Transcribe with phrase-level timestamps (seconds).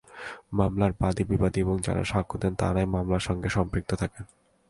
[0.53, 4.23] মামলার বাদী, বিবাদী এবং যাঁরা সাক্ষ্য দেন, তাঁরাই মামলার সঙ্গে সম্পৃক্ত থাকেন।